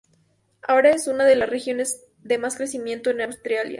[0.63, 3.61] Ahora es una de las regiones de más rápido crecimiento en Australia.